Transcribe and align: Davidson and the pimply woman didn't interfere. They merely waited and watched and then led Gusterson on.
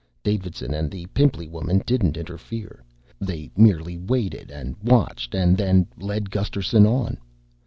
Davidson 0.23 0.73
and 0.73 0.89
the 0.89 1.05
pimply 1.13 1.47
woman 1.47 1.79
didn't 1.85 2.17
interfere. 2.17 2.83
They 3.19 3.51
merely 3.55 3.99
waited 3.99 4.49
and 4.49 4.75
watched 4.83 5.35
and 5.35 5.55
then 5.55 5.85
led 5.95 6.31
Gusterson 6.31 6.87
on. 6.87 7.19